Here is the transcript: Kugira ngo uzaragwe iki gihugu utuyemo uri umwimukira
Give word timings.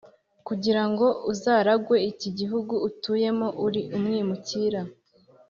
Kugira 0.47 0.83
ngo 0.89 1.07
uzaragwe 1.31 1.95
iki 2.11 2.29
gihugu 2.39 2.73
utuyemo 2.87 3.47
uri 3.65 3.81
umwimukira 3.95 4.81